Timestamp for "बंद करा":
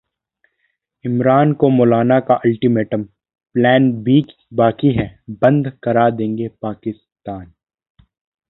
5.29-6.09